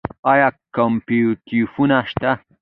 آیا 0.31 0.49
کوپراتیفونه 0.75 1.99
شته؟ 2.09 2.31